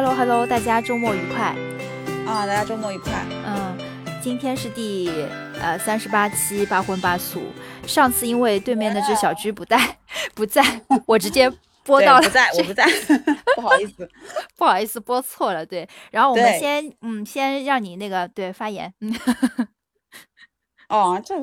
[0.00, 1.56] Hello Hello，大家周末愉快
[2.24, 2.46] 啊！
[2.46, 3.26] 大家周末愉快。
[3.44, 3.76] 嗯，
[4.22, 5.10] 今天是第
[5.60, 7.42] 呃三十八期八荤八素。
[7.84, 9.98] 上次因为对面那只小居不在，
[10.36, 10.62] 不在
[11.04, 12.22] 我直接播到了。
[12.22, 12.86] 不在，我不在，
[13.56, 14.08] 不好意思，
[14.56, 15.66] 不好意思，播错了。
[15.66, 18.94] 对，然后我们先嗯，先让你那个对发言。
[19.00, 19.12] 嗯。
[20.88, 21.34] 哦，这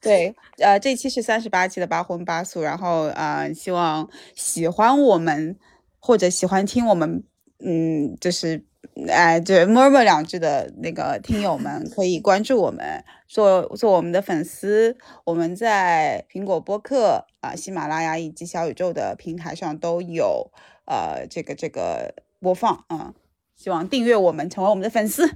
[0.00, 5.58] 对，呃，这期是三十八期的八荤八素，然后呃，希望喜欢我们
[5.98, 7.24] 或者喜欢听我们，
[7.62, 8.64] 嗯，就是
[9.08, 14.96] 哎，对，murmur 两句的那个听友们 可以关注我们，做做我们的粉丝。
[15.24, 20.50] 我们在苹果播客啊、喜马拉雅以及小宇宙的平台上都有
[20.86, 23.14] 呃这个这个播放啊，
[23.56, 25.28] 希望订阅我们，成为我们的粉丝。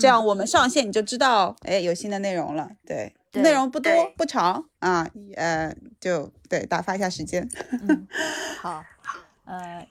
[0.00, 2.68] 这样我们上线你就知道，哎，有新的内容了。
[2.84, 7.48] 对，内容不多不长啊，呃，就对，打发一下时间。
[8.60, 8.82] 好，
[9.46, 9.86] 呃，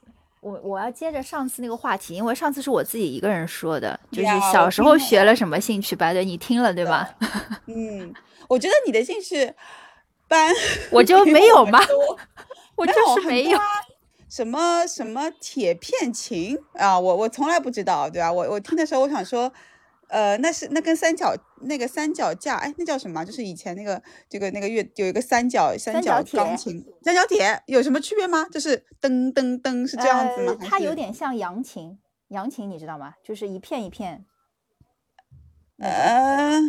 [0.47, 7.09] 我我要接着上次那个话题，因为上次是我自己一个人说的，就是小时候学了什么兴趣班，对，你听了对吧？
[7.65, 8.13] 嗯，
[8.47, 9.53] 我觉得你的兴趣
[10.27, 10.53] 班
[10.91, 11.79] 我就没有吗？
[12.75, 13.59] 我就是没有。
[14.29, 16.97] 什么什么铁片琴啊？
[16.99, 18.31] 我我从来不知道，对吧？
[18.31, 19.51] 我我听的时候，我想说。
[20.09, 23.23] 呃，那是那跟三角那个三脚架，哎，那叫什么？
[23.25, 28.45] 就是以前那个这个那个乐有一个三角三角钢琴，三角铁有什么区别吗？
[28.51, 30.57] 就是噔噔噔是这样子吗？
[30.61, 31.97] 它有点像扬琴，
[32.29, 33.13] 扬琴你知道吗？
[33.23, 34.25] 就是一片一片。
[35.79, 36.59] 呃，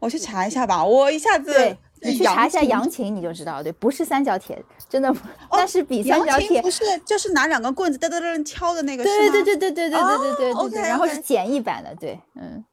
[0.00, 1.76] 我去查一下吧，我一下子。
[2.04, 5.14] 你去查一下扬琴，你就知道，对，不是三角铁，真的，
[5.50, 12.64] 但是比三角铁不是，就是拿两个棍子噔噔噔敲的那个，对对对对对对对对对对对，然后是简易版的，对，嗯，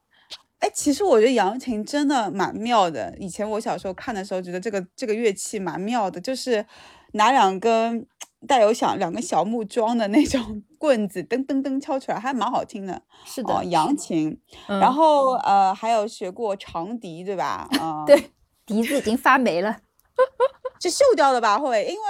[0.60, 6.66] 哎，其实我觉得扬琴真的蛮妙的，以前我小时候看的时候，觉得这个这个乐器蛮妙的，就是
[7.14, 8.06] 拿两根
[8.48, 17.68] 带有小两个小木桩的那种 棍子，噔噔噔敲出来，还蛮好听的，是的，扬琴，然后呃，还有学过长笛，对吧？
[17.80, 18.32] 啊，对。
[18.70, 19.76] 笛子已经发霉了，
[20.80, 21.58] 是锈掉的吧？
[21.58, 22.02] 会，因为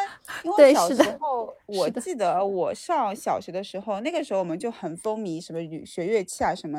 [0.44, 6.78] 因为小时候我记得我上小学的时候，那个时候我们就很风靡什么学乐器啊什么，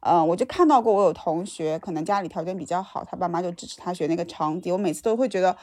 [0.00, 5.56] 嗯，我就看到过我有同学可能家里条件比较好，他爸妈就支持他学那个长笛，我每次都会觉得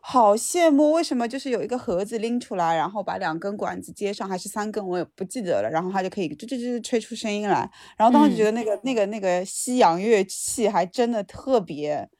[0.00, 12.10] 好羡慕，为什么就是有一个盒子拎出来，然后把两根管子接上，还是三根我也不记得了，然后他就可以吱吱吱吹出声音来，然后当时觉得那个那个那个西洋乐器还真的特别。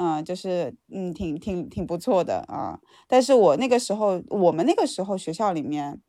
[0.00, 2.78] 嗯，就是嗯，挺挺挺不错的啊。
[3.08, 6.00] 但是我那个时候，我们那个时候学校里面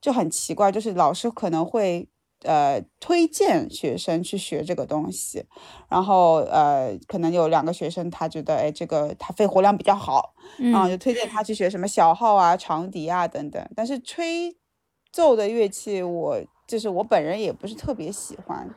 [0.00, 2.08] 就很奇怪，就是老师可能会
[2.42, 5.44] 呃推荐学生去学这个东西，
[5.88, 13.64] 然后呃可能有两个学生他觉得哎这个他肺活量比较好，嗯，就推荐他去学什么小号啊、长笛啊等等。
[13.76, 14.56] 但是吹
[15.12, 18.68] 奏的乐器，我就是我本人也不是特别喜欢。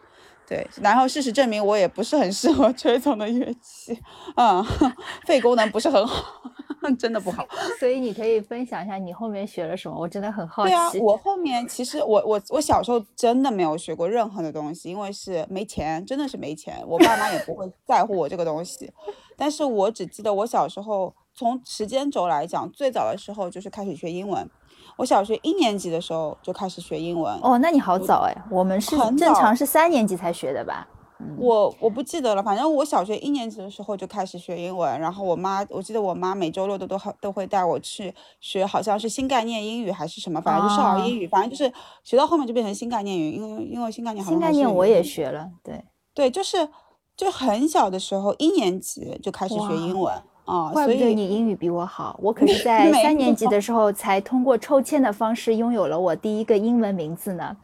[0.49, 3.95] 对，然后事实证明我也不是很适合 吹奏的乐器，
[4.35, 4.65] 嗯，
[5.27, 6.41] 肺功能不是很好，
[6.97, 7.45] 真的不好。
[7.79, 10.71] 所以你可以分享一下你后面学了什么，我真的很好奇。
[10.71, 18.91] 对啊，我后面其实我我我小时候真的没有学过任何的东西，因为是没钱，真的是没钱，我爸妈也不会在乎我这个东西。
[19.37, 24.49] 但是我只记得我小时候从时间轴来讲，最早的时候就是开始学英文。
[24.99, 30.85] 我小学一年级的时候就开始学英文哦，那你好早哎，我们是正常是三年级才学的吧？
[31.37, 41.71] 我我不记得了，反正我小学一年级的时候就开始学英文，然后我妈，我记得我妈每周六都都好都会带我去学，好像是新概念英语还是什么，反正就少儿英语，反正就是
[42.03, 45.81] 学到后面就变成新概念语，因为因为新概念好像新概念我也学了，对
[46.13, 46.67] 对，就是
[47.15, 50.13] 就很小的时候一年级就开始学英文。
[50.49, 57.55] 哦，怪不得你英语比我好，我可是在三年级的时候才通过抽签的方式拥有了我第一个英文名字呢。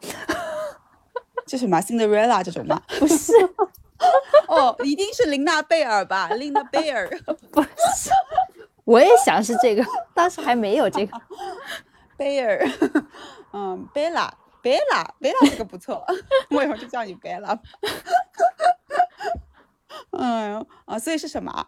[1.48, 2.80] 这什么 Cinderella 这种吗？
[3.00, 3.34] 不是，
[4.48, 7.10] 哦，一定是琳娜贝尔吧，Linda Bear。
[7.50, 8.12] 不是，
[8.84, 9.84] 我也想是这个，
[10.14, 11.20] 当时还没有这个。
[12.20, 12.72] Bear，
[13.52, 16.06] 嗯，Bella，Bella，Bella 这个不错，
[16.52, 17.58] 我以后就叫你 Bella。
[20.12, 21.68] 哎呦，啊，所以是什么？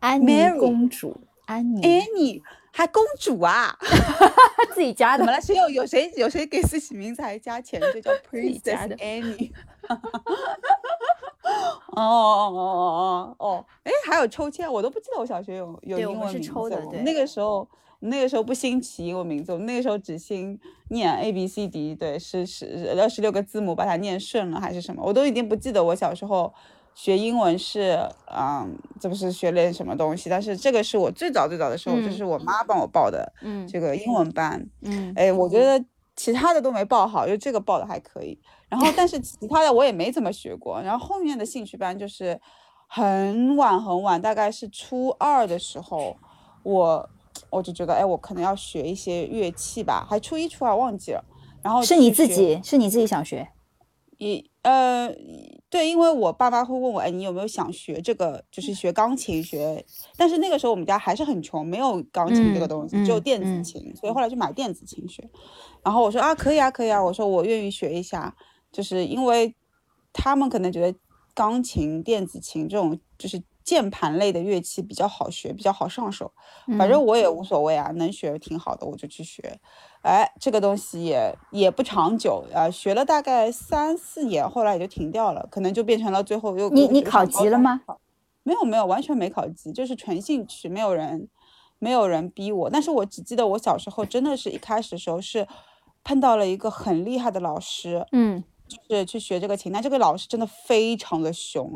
[0.00, 1.16] 安妮公主，
[1.46, 3.76] 安妮，安妮还公主啊？
[4.72, 5.18] 自己加的？
[5.18, 5.40] 怎么了？
[5.40, 7.80] 谁有有谁有谁给自己名字还加钱？
[7.92, 9.50] 就叫 Princess Annie。
[11.90, 13.64] 哦哦哦哦哦！
[13.82, 16.52] 哎，还有抽签，我都不记得我小学有有英文名字。
[17.02, 17.66] 那个时候，
[18.00, 20.56] 那个时候不兴起英文名字，我们那个时候只兴
[20.90, 25.02] 念 A B C D，对，是十二十六个字母把它念顺了还是什么？
[25.04, 26.54] 我都已经不记得我小时候。
[26.98, 27.96] 学英文是，
[28.26, 35.82] 嗯，这不是学点什么东西，但是这个是我最早最早的时候，就是我妈帮我报的，嗯，这个英文班，嗯，哎，我觉得
[36.16, 38.36] 其他的都没报好，就这个报的还可以。
[38.68, 40.82] 然后，但是其他的我也没怎么学过。
[40.82, 42.36] 然后后面的兴趣班就是
[42.88, 46.16] 很晚很晚，大概是初二的时候，
[46.64, 47.08] 我
[47.48, 50.04] 我就觉得，哎，我可能要学一些乐器吧。
[50.10, 51.24] 还初一、初二忘记了。
[51.62, 53.48] 然后是你自己，是你自己想学？
[54.16, 55.14] 也呃，
[55.70, 58.44] 对，因为我爸妈会问我，哎，你有没有想学这个？
[58.50, 59.82] 就是学钢琴学。
[60.14, 65.26] 但是那个时候我们家还是很穷，没有钢琴这个东西，只有电子琴，所以后来就买电子琴学。
[65.82, 68.36] 然后我说啊，可以啊，可以啊，我说我愿意学一下。
[68.70, 69.54] 就是因为
[70.12, 70.98] 他们可能觉得
[71.32, 76.32] 钢琴、电子琴这种就是键盘类的乐器比较好学，比较好上手。
[76.78, 79.60] 反正我也无所谓啊，能学挺好的，我就去学。
[80.00, 87.82] 哎，这个东西也也不长久啊，学了大概三四年，后来也就停掉了，可能就变成了最后又你你考级了吗？
[88.42, 91.28] 没有没有，完全没考级，就是纯兴趣，没有人
[91.78, 92.70] 没有人逼我。
[92.70, 95.46] 但是我只记得我小时候真的是一开始的时候是
[96.02, 98.42] 碰到了一个很厉害的老师，嗯。
[98.68, 101.68] 就是去学这个琴，但这个老师真的非常的凶，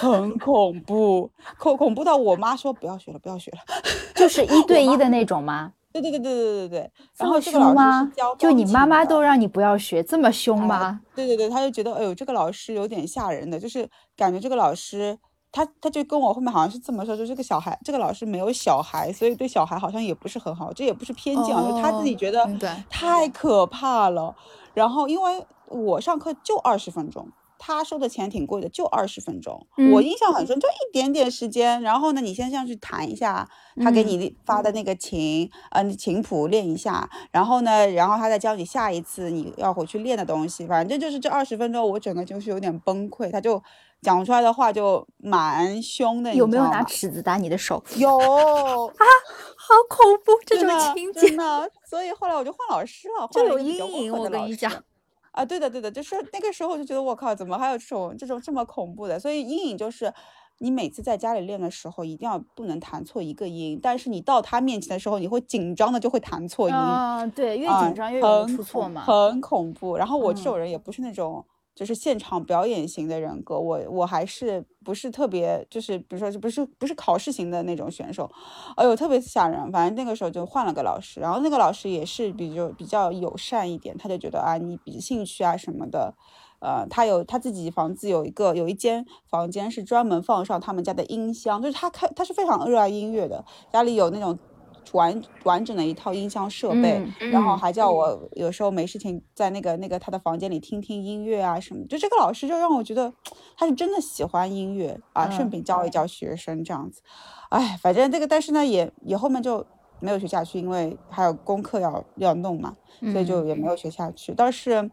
[0.00, 3.58] 很恐怖，恐恐怖到我妈说不要学了，不要学了，
[4.14, 5.72] 就是一对一的那种吗？
[5.92, 6.90] 对对对对对对对。
[7.18, 11.00] 然后这个老师教，就你妈妈都让你不要学，这么凶吗？
[11.14, 15.18] 对对对，他就觉得哎呦，这个老师有点吓人的，就是感觉这个老师
[15.52, 22.44] 他他就跟我后面好像是这么说，就这个小孩，这个老师没有小孩，所以对小孩好像也不是很好，这也不是偏见啊，就他自己觉得
[22.88, 24.34] 太可怕了。
[24.74, 25.46] 然后因为。
[25.72, 27.28] 我上课就二十分钟，
[27.58, 29.66] 他收的钱挺贵的，就二十分钟。
[29.92, 31.80] 我印象很深，就一点点时间。
[31.80, 33.48] 然后呢，你先上去弹一下，
[33.80, 37.08] 他给你发的那个琴，嗯，琴谱练一下。
[37.30, 40.66] 然后呢，然后他再教你下一次你要回去练的东西。
[40.66, 43.30] 反正就是这二十分钟，我整个就是有点崩溃。
[43.30, 43.62] 他就
[44.00, 47.82] 讲出来的话就蛮凶的，有没有拿尺子打你的手？
[47.96, 49.06] 有 啊，
[49.56, 51.28] 好恐怖这种情节。
[51.28, 54.12] 真的，所以后来我就换老师了，就有阴影。
[54.12, 54.72] 我跟你讲。
[55.32, 59.18] 啊，对的，对的，就是那个时候就觉得我靠，怎么还有这种这种这么恐怖的？
[59.18, 60.12] 所以阴影就是，
[60.58, 63.80] 你每次在家里练的时候，一定要不能弹错一个音。
[63.82, 66.74] 但是你到他面前的时候，你会紧张的，就会弹错音。
[66.74, 69.02] 啊，对，越紧张越容易出错嘛。
[69.02, 69.96] 很恐怖。
[69.96, 71.44] 然后我这种人也不是那种。
[71.74, 78.30] 就是现场表演型的人格，我我还是不是特别，就是比如说，不是不是考试型的那种选手，
[78.76, 79.72] 哎呦，特别吓人。
[79.72, 86.14] 反正那个时候就换了个老师，然后那个老师也是比较比较友善一点，他就觉得啊，你比兴趣啊什么的，
[86.60, 94.38] 呃，他有他自己房子有一个有一间房间是专门放上他们家的音箱，就是他开他是非常热爱音乐的，家里有那种。
[94.92, 101.86] 完完整的一套音箱设备，然后还叫我有时候没事情在那个那个他的房间里听听音乐啊什么。
[101.86, 103.10] 就这个老师就让我觉得
[103.56, 107.00] 他是真的喜欢音乐啊，顺便教一教学生这样子。
[107.48, 109.64] 哎，反正这个但是呢也也后面就
[110.00, 112.76] 没有学下去，因为还有功课要要弄嘛，
[113.12, 114.34] 所以就也没有学下去。
[114.36, 114.90] 但是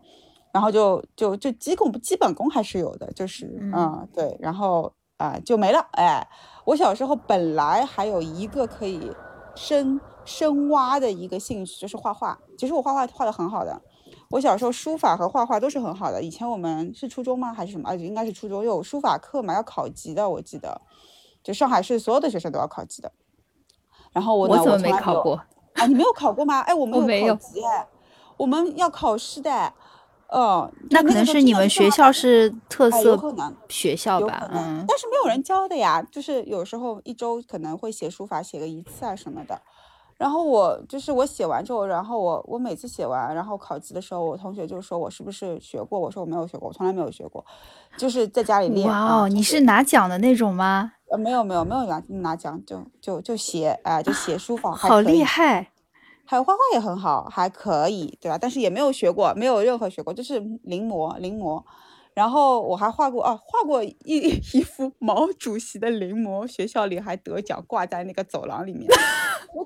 [0.53, 5.85] 然后就就就基本基本功还是有的，就是嗯对，然后啊就没了。
[5.93, 6.25] 哎，
[6.65, 9.11] 我小时候本来还有一个可以。
[9.59, 12.39] 深深挖的一个兴趣就是画画。
[12.57, 13.81] 其实我画画画的很好的，
[14.29, 16.23] 我小时候书法和画画都是很好的。
[16.23, 17.53] 以前我们是初中吗？
[17.53, 17.89] 还是什么？
[17.89, 20.29] 啊，应该是初中，有书法课嘛，要考级的。
[20.29, 20.79] 我记得，
[21.43, 23.11] 就上海市所有的学生都要考级的。
[24.13, 25.35] 然后我我怎么没考过
[25.73, 25.85] 啊？
[25.85, 26.61] 你没有考过吗？
[26.61, 27.85] 哎，我们有考级哎，
[28.37, 29.73] 我们要考试的。
[30.31, 33.19] 哦，那可能是你们学校是特色
[33.67, 39.59] 学校吧，嗯，但是没有人教的呀，就是有时候一周可能会写书法写个一次啊什么的，
[40.17, 47.43] 然后我就是我写完之后，然后我我每次写完，然后考级的时候，我同学就说我是不是学过，我说我没有学过，我从来没有学过，
[47.97, 48.87] 就是在家里练。
[48.87, 50.93] 哇哦，你是拿奖的那种吗？
[51.09, 55.71] 呃，没有没有没有拿拿奖，就就就写啊，就写书法，好厉害。
[56.29, 58.37] 还有画画也很好，还可以，对吧？
[58.37, 61.63] 但是也没有学过，没有任何学过，就是临摹临摹。
[62.13, 63.93] 然后我还画过啊，画过一
[64.53, 68.87] 一幅毛主席的临摹，学校里还得奖，挂在那个走廊里面。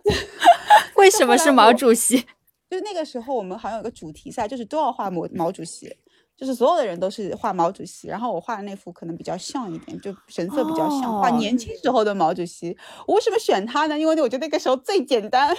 [0.96, 2.22] 为什么是毛主席？
[2.70, 5.94] 就是那个时候我们好像有个主题赛，就是都要画毛毛主席。
[6.36, 12.76] 就是所有的人都是画毛主席，然后我画的那幅可能比较像一点，就神色比较像，画年轻时候的毛主席。
[13.08, 13.98] 我为什么选他呢？
[13.98, 15.56] 因为我觉得那个时候最简单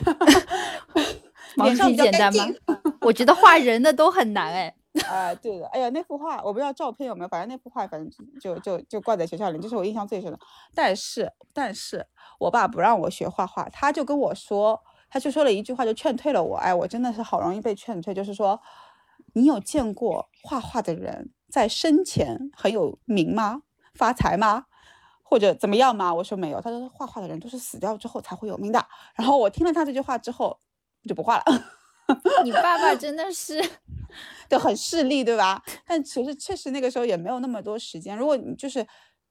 [1.57, 2.45] 脸上简单吗？
[3.03, 4.75] 我觉得画人的都很难哎。
[5.09, 10.39] 哎， 对的，哎呀，那幅画我不知道照片有没有，反正那幅画反正就就就挂在学校里，这是我印象最深的。
[10.75, 12.05] 但是但是
[12.39, 16.57] 我爸不让我学画画，他就跟我说，他就说了一句话，就劝退了我。
[16.57, 18.61] 哎，我真的是好容易被劝退，就是说。
[19.35, 23.63] 你有见过画画的人在生前很有名吗？
[23.95, 24.67] 发财吗？
[25.23, 26.13] 或者怎么样吗？
[26.15, 26.61] 我说没有。
[26.61, 28.85] 他说画画的人都是死掉之后才会有名的。
[29.15, 30.59] 然后我听了他这句话之后，
[31.09, 31.45] 就不画了。
[32.45, 33.63] 你爸爸真的是。
[34.49, 35.63] 就很势利，对吧？
[35.87, 38.17] 但其实确实那个时候也没有那么多时间。
[38.17, 38.87] 如果你就是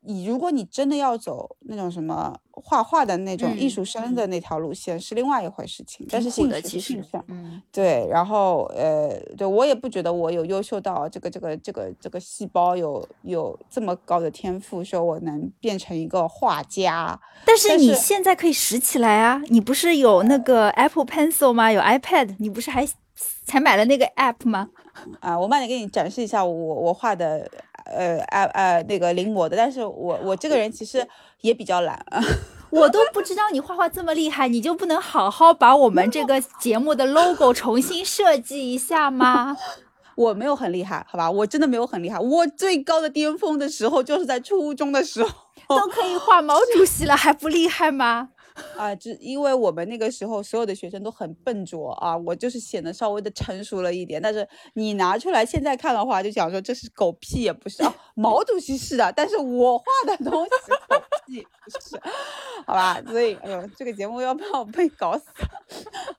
[0.05, 6.05] 你，如果你真的要走那种什么画画的那种艺术生的那条路线，是另外一回事情。
[6.09, 8.05] 但是兴趣其实，嗯，对。
[8.09, 17.19] 然后呃，对我也不觉得我有优秀到这个这个这个这个细胞有有这么高的天赋，说我能变成一个画家。
[17.45, 19.41] 但是你现在可以拾起来啊！
[19.49, 21.71] 你不是有那个 Apple Pencil 吗？
[21.71, 22.87] 有 iPad，你不是还
[23.45, 24.69] 才买了那个 App 吗？
[25.19, 27.49] 啊，我慢点给你展示一下我我画的，
[27.85, 29.55] 呃，呃呃那个临摹的。
[29.57, 31.07] 但是我我这个人其实
[31.41, 32.21] 也比较懒啊，
[32.71, 39.57] 我都不知道你画画这么厉害，你就不能好好把我们这个节目的 logo 重新设计一下吗？
[40.15, 42.19] 我没有很厉害，好吧，我真的没有很厉害。
[42.19, 48.29] 我最高的巅峰的时候就是在初中的时候，都可以画毛主席了，还不厉害吗？
[48.77, 54.21] 啊，只因为我们那个时候所有的学生都很笨拙啊，我就是显得稍微的成熟了一点。
[54.21, 57.95] 但是你拿出来现在看的话，就想说这是狗屁也不是啊。
[58.15, 60.49] 毛主席是的，但是我画的东西
[60.87, 62.01] 狗屁不是，
[62.65, 63.01] 好吧？
[63.07, 65.25] 所以，哎呦，这个节目要把我被搞死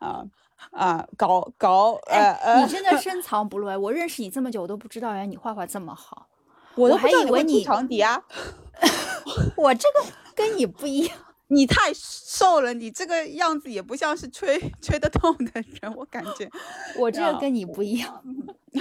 [0.00, 0.25] 啊
[0.71, 3.69] 啊，搞搞呃呃，你真的深藏不露。
[3.81, 6.26] 我认识你这么久，我都不知道原来你画画这么好，
[6.75, 8.23] 我还以为你长笛啊。
[9.57, 11.17] 我这个跟你不一样。
[11.54, 16.50] 你太瘦了，你这个样子也不像是吹 吹得动的人，我感觉。
[16.99, 18.23] 我这个跟你不一样。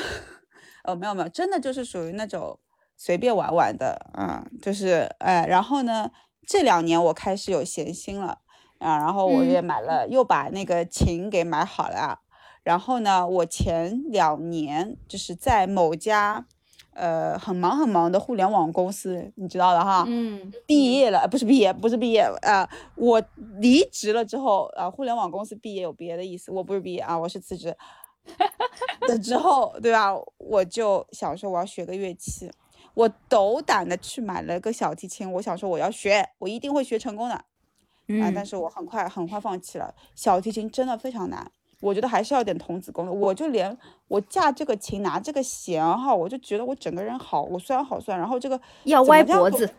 [0.84, 2.60] 哦，没有没有，真的就是属于那种
[2.98, 6.10] 随便玩玩的，嗯，就是哎，然后呢，
[6.48, 8.40] 这两年我开始有闲心了
[8.80, 12.20] 啊，然后我也买了，又把那个琴给买好了，
[12.64, 16.46] 然后呢，我前两年就是在某家。
[16.96, 20.06] 呃，很忙很忙的互联网公司，你知道的哈。
[20.08, 20.52] 嗯。
[20.66, 22.70] 毕业了，不是毕业，不是毕业啊！
[22.96, 23.22] 我
[23.60, 27.76] 离职了之后啊，互联网公司毕业有别的意思，我不是毕业啊，我是辞职。
[29.08, 30.12] 了之后，对吧？
[30.38, 32.52] 我就想说我要学个乐器，
[32.94, 37.36] 我斗胆的去买了个小提琴，我想说我要学，我一定会学成功的。
[38.22, 38.30] 啊！
[38.36, 41.50] 但是我很快很快放弃了，小提琴真的非常难。
[41.84, 49.70] 我觉得还是要点童子功的，我就连我架这个琴拿这个弦哈，我就觉得我整个人好我虽然好酸，然后这个要歪脖子，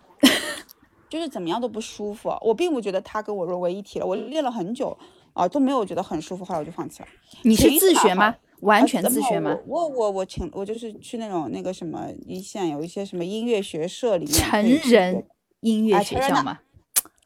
[1.08, 2.30] 就是怎么样都不舒服。
[2.42, 4.96] 我并不觉得它跟我融为一体了，我练了很久
[5.32, 7.08] 啊都没有觉得很舒服，后来我就放弃了。
[7.42, 8.34] 你是自学吗？
[8.60, 9.56] 完全自学吗？
[9.66, 15.24] 我我我请我就是去那种那个什么一线有一些什么音乐学社里面成人
[15.60, 16.60] 音乐学校吗？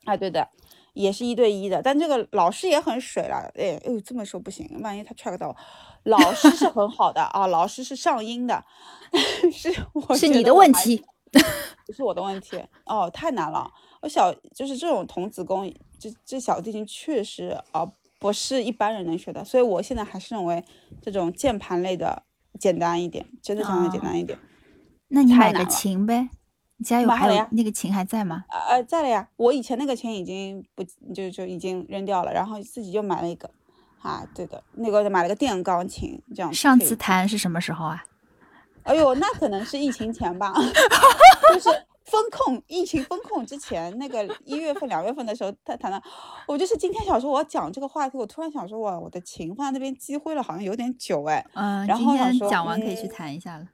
[0.05, 0.49] 啊，对的。
[0.95, 5.55] 也是一对一的，但这个老师也很水了，哎，哎呦，这么说不行，万一他 track 到，
[6.05, 8.65] 老师是很好的啊，老师是上音的，
[9.53, 11.05] 是我 是你的问题，
[11.87, 13.71] 不是我的问题哦，太难了，
[14.03, 17.87] 我小就是这种童子功，这这小提琴确实啊
[18.19, 20.65] 不是一般人能学的，所以我现在还是认为
[21.01, 22.25] 这种键盘类的
[22.59, 24.39] 简单一点，真的相对简单一点，
[25.09, 26.29] 那你买个琴呗。
[26.85, 28.45] 家有还有那个琴还在吗？
[28.71, 29.29] 呃，在了呀。
[29.37, 33.51] 我以前那个琴已经不就就已经扔掉了，然后自己又买了一个。
[34.01, 36.55] 啊，对的，那个买了个电钢琴，这样。
[36.55, 38.05] 上次弹是什么时候啊？
[38.85, 40.55] 哎呦，那可能是疫情前吧，
[41.53, 41.69] 就是
[42.05, 46.01] 风控，疫情风控之前那个一月份、两月份的时候，他弹的。
[46.47, 51.45] 我就是今天想说我要讲这个话题，我突然想说，哇，我的琴放在那边积灰了，好像有点久哎。
[51.55, 53.67] 嗯，然后想说讲完可以去弹一下了。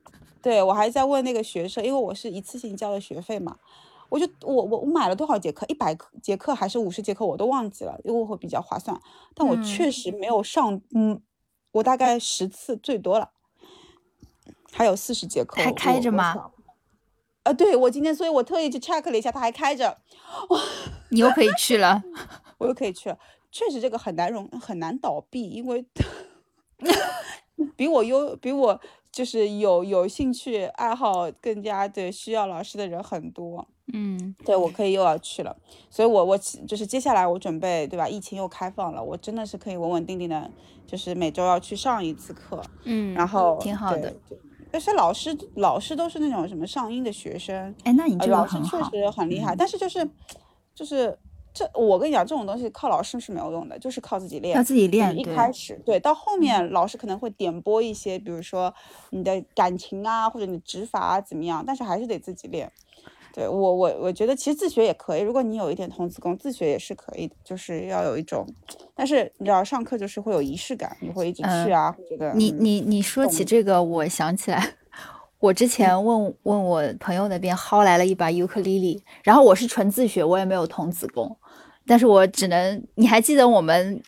[0.45, 3.57] 对，我还在问那个学生，因为我是一次性交的学费嘛，
[4.11, 9.01] 我就我我我买了多少节课，一百节课还是五十节课，我都忘记了，因为会比较划算。
[9.35, 11.19] 但我确实没有上，嗯，
[11.73, 13.31] 我大概十次最多了，
[14.71, 16.51] 还有四十节课还开着吗？
[17.45, 19.97] 啊，对，我今天，所以我特意去 check 了一下，它还开着。
[20.51, 20.61] 哇，
[21.09, 22.03] 你又可以去了，
[22.59, 23.19] 我又可以去了。
[23.51, 25.87] 确实这个很难容很难倒闭，因为
[27.75, 28.79] 比我优比我。
[29.15, 35.57] 就是有有兴趣爱好更加的需要老师的人很多，嗯，对我可以又要去了，
[35.89, 38.09] 所以我我就是接下来我准备对吧？
[38.09, 40.51] 疫情又开放了，我真的是可以稳稳定定的，
[40.85, 44.13] 就是每周要去上一次课，嗯，然后挺好的。
[44.73, 50.11] 但是老师老师都是那种什么上音的学生，哎，那你这个确实很厉害，但是就是
[50.75, 51.17] 就是。
[51.55, 54.57] 这我跟你讲，这种东西靠老师是没有用的，就是靠自己练。
[54.57, 55.17] 要自己练。
[55.17, 58.75] 一开始对，到后面老师可能会点拨一些，比如说
[59.11, 62.71] 你的感情啊，或者你指法啊怎么样，但是还是得自己练。
[63.33, 68.47] 对我我我觉得其实自学也可以，如果你有一点童子功，自学也是可以的，就是要有一种，
[68.95, 72.33] 但是你知道上课就是会有仪式感，你会一直去啊，觉得。
[72.35, 74.75] 你你你说起这个，我想起来。
[75.45, 81.37] 我之前问问我朋友那边薅来了一把尤克里里，然后我是纯自学，我也没有童子功，
[81.87, 84.03] 但是我只能，你还记得我们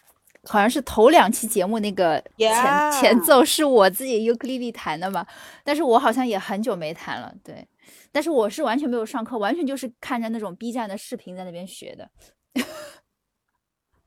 [0.44, 5.26] 好像是头两期节目那个前前奏是我自己尤克里里弹的嘛，
[5.62, 7.68] 但是我好像也很久没弹了，对。
[8.10, 12.10] 但是我是完全没有上课，完全就是看着那种 B 站的视频在那边学的。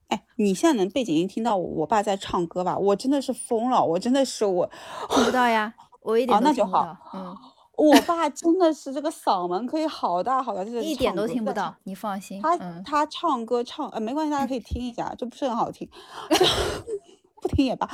[0.07, 2.75] 哎，你现在能背景音听到我爸在唱歌吧？
[2.75, 4.67] 我真的是疯了，我真的是我
[5.11, 6.97] 听不到呀，我一点都听不到。
[7.13, 7.35] 嗯，
[7.75, 12.41] 我爸真的是这个嗓门可以好大好大，就是一点都听不到，你放心。
[12.41, 15.89] 他他唱歌唱呃没关系，大家可以听一下，就不是很好听，
[17.41, 17.89] 不听也罢。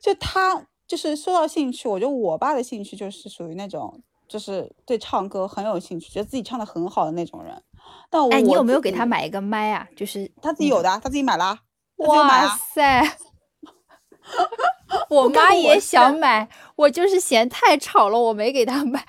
[0.00, 4.02] 就他就是说到兴趣，我觉得我爸的兴趣就是属于那种。
[4.28, 7.62] 就是对唱歌很有兴趣，觉得自己唱的很好的那种人。
[8.10, 9.86] 但哎，你有没有给他买一个麦啊？
[9.94, 11.56] 就是他自己有的，他自己买了。
[11.98, 13.04] 哇塞！
[15.10, 19.04] 我妈也想买，我就是嫌太吵了，我没给她买。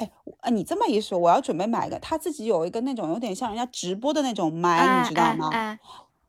[0.40, 1.98] 哎，你这么一说，我要准备买一个。
[1.98, 5.50] 他自己有一个那种有点像人家直播的那种麦，你知道吗？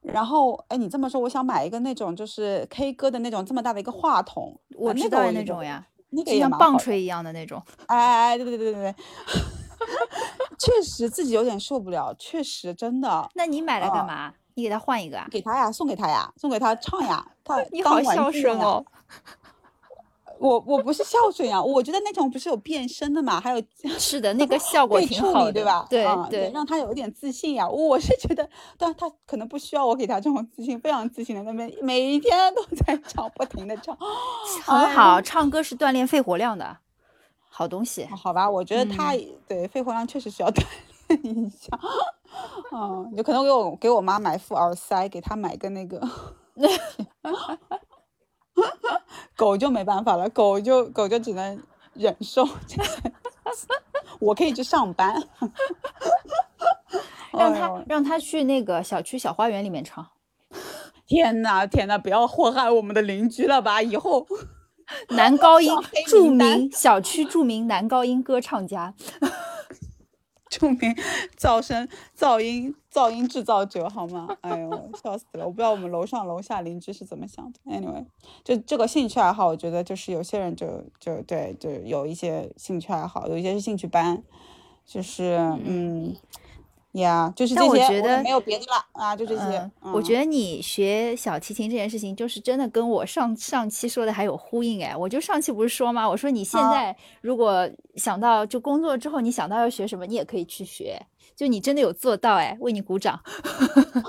[0.01, 5.85] 然后，哎，你这么说，我想买一个那种就是 K 歌的那种这么大的一个话筒，我知道那种呀。
[6.09, 8.95] 那个像棒槌一样的那种，哎 哎哎，对对对对对，
[10.59, 13.29] 确实自己有点受不了，确实真的。
[13.35, 14.33] 那你买来干嘛？
[14.55, 15.27] 你给他换一个啊？
[15.31, 17.25] 给他呀，送给他呀，送给他唱呀。
[17.43, 18.83] 他你好孝顺哦。
[20.39, 23.61] 我我不是孝顺呀，我觉得那种不是有变声的嘛，还有
[23.99, 25.85] 是的那个效果挺好的，对吧？
[25.87, 27.69] 对对，让他有一点自信呀。
[27.69, 33.95] 我是觉得，但他可能不需要我给他这种自信，非常自信的那边每一天都在唱，不停的唱，
[34.65, 35.21] 很好。
[35.21, 36.77] 唱歌是锻炼肺活量的
[37.47, 38.05] 好东西。
[38.05, 39.13] 好吧，我觉得他
[39.47, 40.63] 对肺活量确实需要锻
[41.09, 41.69] 炼一下。
[42.71, 46.01] 嗯，有可能给我给我妈买副耳塞，给她买个那个。
[49.35, 51.61] 狗就没办法了，狗就狗就只能
[51.93, 52.47] 忍受。
[54.19, 55.15] 我可以去上班，
[57.33, 60.07] 让他让他去那个小区小花园里面唱。
[61.07, 63.81] 天哪天哪，不要祸害我们的邻居了吧？
[63.81, 64.27] 以后
[65.09, 65.73] 男高音
[66.07, 68.93] 著名小区著名男高音歌唱家。
[70.51, 70.93] 著名
[71.39, 74.27] 噪声、噪音、噪音制造者，好吗？
[74.41, 75.45] 哎呦，笑死了！
[75.45, 77.59] 我不知道我们楼上楼下邻居是怎么想的。
[77.71, 78.05] Anyway，
[78.43, 84.21] 就这个兴趣爱好，我觉得就是有些人就就对，就有一些兴趣爱好，有一些是兴趣班，
[84.85, 86.15] 就是嗯。
[86.93, 89.71] 呀，就是这些，我觉得没有别的了啊，就这些。
[89.93, 94.95] 我觉得你学小提琴这件事情，就是真的跟我上上期说的还有呼应哎。
[94.95, 96.07] 我就上期不是说吗？
[96.09, 101.01] 我说你现在如果想到就工作之后，你想到要学什么，你也可以去学。
[101.35, 103.19] 就你真的有做到哎，为你鼓掌。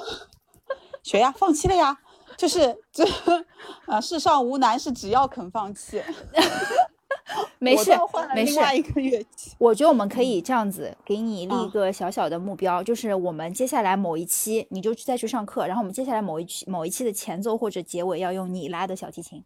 [1.03, 1.97] 学呀，放弃了呀，
[2.37, 3.05] 就是这
[3.87, 6.03] 啊，世上无难事，只要肯放弃。
[7.59, 7.90] 没事，
[8.35, 8.59] 没事。
[8.75, 19.45] 一个乐器，我觉得我们可以这样子，给你立一个小小的目标，就是我们接下来某一期你就再去上课，然后我们接下来某一期某一期的前奏或者结尾要用你拉的小提琴。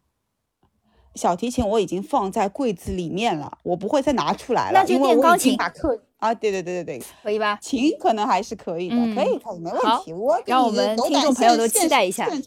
[1.15, 4.79] 小提琴我已经放在柜子里面了，我不会再拿出来了。
[4.79, 5.57] 那就练钢琴。
[5.57, 7.57] 把课啊，对对对对对，可以吧？
[7.61, 10.13] 琴可能还是可以的，可以可以，没问题。
[10.13, 12.29] 我让我们听众朋友都期待一下。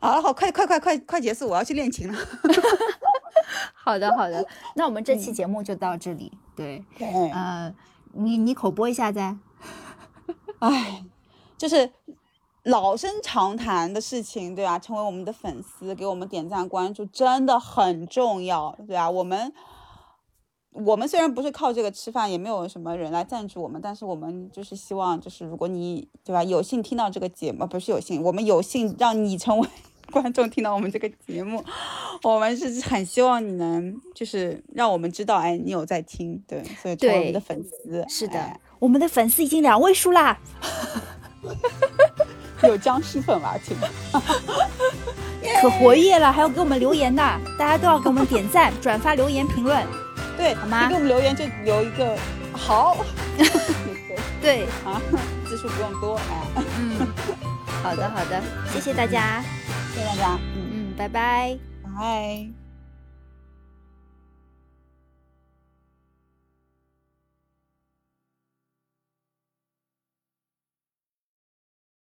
[0.00, 1.48] 好好，快快快快快结束！
[1.48, 2.18] 我要去练琴了。
[3.74, 6.32] 好的好的，那我们这期节目就到这里。
[6.54, 6.84] 对，
[7.32, 7.74] 呃，
[8.12, 9.36] 你你口播一下再。
[10.60, 11.04] 哎，
[11.56, 11.90] 就是
[12.62, 14.78] 老生常谈的事情，对吧？
[14.78, 19.10] 成为我们的粉丝，给我们点赞关注，真的很重要，对吧？
[19.10, 19.52] 我们。
[20.72, 29.68] 我们虽然不是靠这个吃饭，也没有什么人来赞助我们，但是我们就是希望，就是如果你对吧，有幸听到这个节目，不是有幸，我们有幸让你成为
[30.12, 31.62] 观众，听到我们这个节目，
[32.24, 38.04] 我们是很希望你能就是让我们知道，哎，你有在听，对，所以成为我们的粉丝。
[38.08, 40.38] 是的，我们的粉丝已经两位数啦，
[42.62, 43.76] 有僵尸粉吧，亲，
[45.62, 49.84] 可活跃了，还要给我们留言呢，大家都要给我们点赞、 转发、留言、评论。
[50.36, 50.84] 对，好吗？
[50.84, 52.16] 你给我们留言就留一个
[52.52, 53.04] 好。
[54.40, 55.02] 对，啊，
[55.46, 56.62] 字数不用多，哎。
[56.78, 57.06] 嗯，
[57.82, 58.40] 好的，好的，
[58.72, 59.42] 谢谢大家，
[59.98, 60.70] 谢谢大家，嗯。
[60.70, 62.57] 嗯，拜拜，拜。